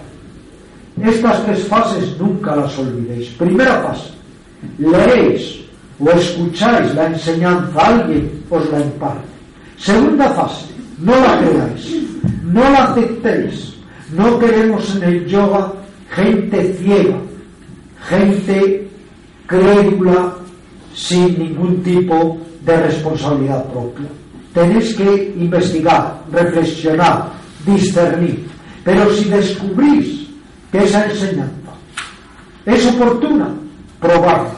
[1.03, 3.29] Estas tres fases nunca las olvidéis.
[3.31, 4.11] Primera fase,
[4.79, 5.61] leéis
[5.99, 9.25] o escucháis la enseñanza, alguien os la imparte.
[9.79, 10.67] Segunda fase,
[10.99, 11.97] no la creáis,
[12.45, 13.75] no la aceptéis.
[14.13, 15.73] No queremos en el yoga
[16.11, 17.17] gente ciega,
[18.09, 18.89] gente
[19.47, 20.35] crédula
[20.95, 24.07] sin ningún tipo de responsabilidad propia.
[24.53, 27.31] Tenéis que investigar, reflexionar,
[27.65, 28.47] discernir.
[28.85, 30.29] Pero si descubrís
[30.73, 31.73] que esa enseñanza
[32.67, 33.55] es oportuna,
[34.01, 34.55] probarla.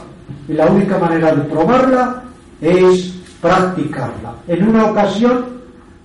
[0.48, 2.22] Y la única manera de probarla
[2.60, 4.34] es practicarla.
[4.48, 5.44] En una ocasión,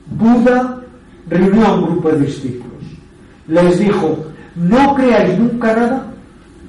[0.08, 0.82] Buda
[1.30, 2.84] reunió a un grupo de discípulos.
[3.48, 4.26] Les dijo,
[4.56, 6.08] no creáis nunca nada,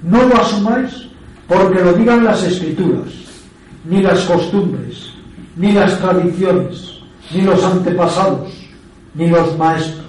[0.03, 1.09] no lo asumáis,
[1.47, 3.09] porque lo digan las escrituras,
[3.85, 5.13] ni las costumbres,
[5.57, 7.01] ni las tradiciones,
[7.35, 8.53] ni los antepasados,
[9.15, 10.05] ni los maestros.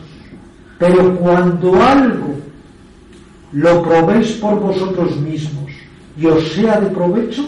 [0.78, 2.36] Pero cuando algo
[3.52, 5.72] lo probéis por vosotros mismos
[6.18, 7.48] y os sea de provecho,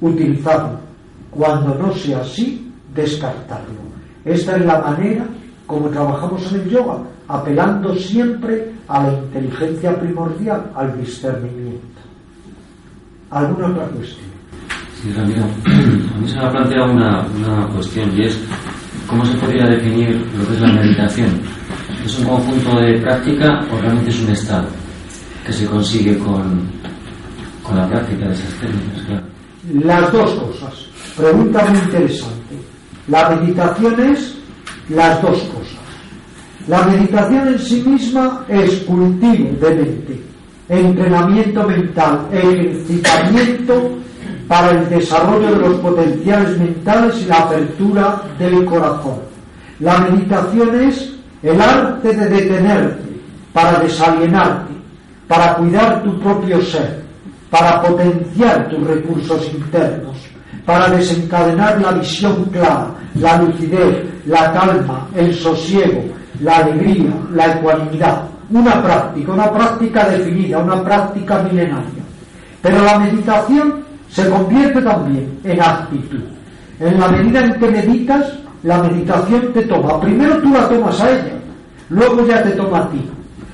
[0.00, 0.80] utilizadlo.
[1.30, 3.84] Cuando no sea así, descartarlo.
[4.24, 5.26] Esta es la manera
[5.66, 12.00] como trabajamos en el yoga, apelando siempre a la inteligencia primordial, al discernimiento.
[13.30, 14.26] ¿Alguna otra cuestión?
[15.02, 15.42] Sí, Ramiro,
[16.14, 18.38] a mí se me ha planteado una, una cuestión y es
[19.06, 21.40] cómo se podría definir lo que es la meditación.
[22.04, 24.68] ¿Es un conjunto de práctica o realmente es un estado
[25.46, 26.70] que se consigue con,
[27.62, 29.22] con la práctica de esas técnicas?
[29.82, 30.86] Las dos cosas.
[31.16, 32.56] Pregunta muy interesante.
[33.08, 34.36] La meditación es
[34.88, 35.73] las dos cosas.
[36.66, 40.22] La meditación en sí misma es cultivo de mente,
[40.70, 43.90] entrenamiento mental, ejercitamiento
[44.48, 49.18] para el desarrollo de los potenciales mentales y la apertura del corazón.
[49.80, 51.12] La meditación es
[51.42, 53.20] el arte de detenerte
[53.52, 54.72] para desalienarte,
[55.28, 57.02] para cuidar tu propio ser,
[57.50, 60.16] para potenciar tus recursos internos,
[60.64, 62.86] para desencadenar la visión clara,
[63.16, 68.22] la lucidez, la calma, el sosiego, la alegría, la ecuanimidad.
[68.50, 72.02] Una práctica, una práctica definida, una práctica milenaria.
[72.60, 76.20] Pero la meditación se convierte también en actitud.
[76.80, 78.32] En la medida en que meditas,
[78.62, 80.00] la meditación te toma.
[80.00, 81.34] Primero tú la tomas a ella,
[81.88, 83.10] luego ya te toma a ti.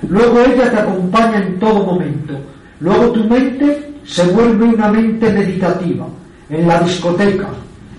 [0.08, 2.34] Luego ella te acompaña en todo momento.
[2.80, 6.06] Luego tu mente se vuelve una mente meditativa.
[6.48, 7.48] En la discoteca,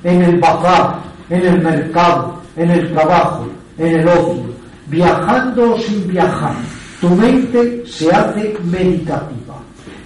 [0.03, 4.50] en el bazar, en el mercado, en el trabajo, en el ocio,
[4.91, 6.55] viajando o sin viajar.
[6.99, 9.55] Tu mente se hace meditativa.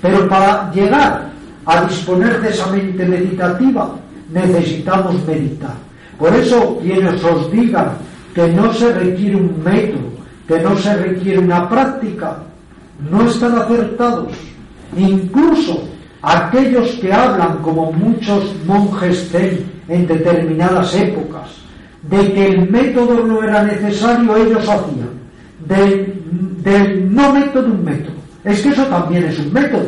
[0.02, 1.30] Pero para llegar
[1.66, 3.96] a disponer de esa mente meditativa
[4.32, 5.76] necesitamos meditar.
[6.18, 7.92] Por eso quienes os digan
[8.34, 10.12] que no se requiere un método,
[10.48, 12.38] que no se requiere una práctica,
[13.10, 14.32] no están acertados.
[14.96, 15.84] Incluso
[16.22, 21.65] aquellos que hablan como muchos monjes zen en determinadas épocas,
[22.10, 25.16] de que el método no era necesario, ellos hacían
[25.68, 26.22] del,
[26.64, 28.16] del no método un método.
[28.44, 29.86] Es que eso también es un método.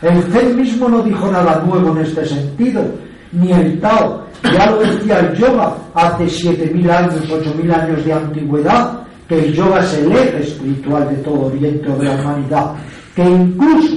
[0.00, 2.84] El Zen mismo no dijo nada nuevo en este sentido,
[3.32, 4.24] ni el Tao.
[4.44, 9.80] Ya lo decía el yoga hace 7.000 años, 8.000 años de antigüedad, que el yoga
[9.80, 12.74] es el eje espiritual de todo Oriente o de la humanidad.
[13.16, 13.96] Que incluso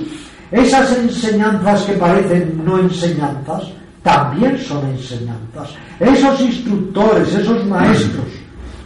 [0.52, 3.72] esas enseñanzas que parecen no enseñanzas,
[4.04, 5.76] también son enseñanzas.
[6.00, 8.26] Esos instructores, esos maestros,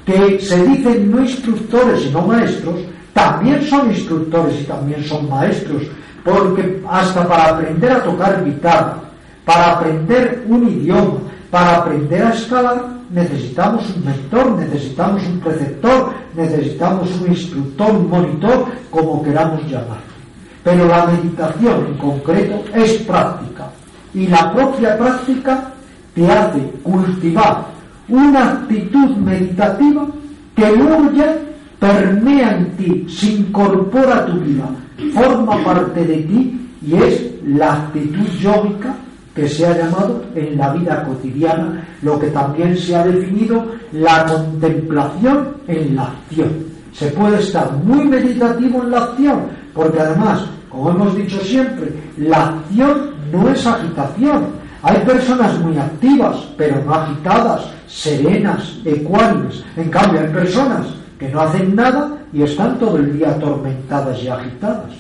[0.06, 2.82] que se dicen no instructores sino maestros,
[3.14, 5.84] también son instructores y también son maestros,
[6.24, 9.00] porque hasta para aprender a tocar guitarra,
[9.46, 17.10] para aprender un idioma, para aprender a escalar, necesitamos un mentor, necesitamos un preceptor, necesitamos
[17.22, 20.16] un instructor, un monitor, como queramos llamarlo.
[20.64, 23.70] Pero la meditación en concreto es práctica
[24.16, 25.72] y la propia práctica
[26.16, 27.66] te hace cultivar
[28.08, 30.08] una actitud meditativa
[30.56, 31.36] que luego ya
[31.80, 34.70] permea en ti, se incorpora a tu vida,
[35.14, 38.96] forma parte de ti y es la actitud yógica
[39.36, 44.26] que se ha llamado en la vida cotidiana, lo que también se ha definido la
[44.26, 46.50] contemplación en la acción.
[46.94, 49.42] Se puede estar muy meditativo en la acción,
[49.74, 54.66] porque además, como hemos dicho siempre, la acción no es agitación.
[54.82, 59.64] Hay personas muy activas, pero no agitadas, serenas, ecuánimes.
[59.76, 64.28] En cambio, hay personas que no hacen nada y están todo el día atormentadas y
[64.28, 64.92] agitadas.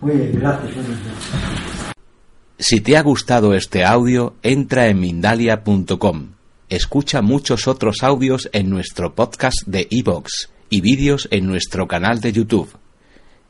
[0.00, 0.72] Muy bien, gracias.
[2.58, 6.28] Si te ha gustado este audio, entra en Mindalia.com.
[6.68, 12.32] Escucha muchos otros audios en nuestro podcast de iVoox y vídeos en nuestro canal de
[12.32, 12.68] YouTube.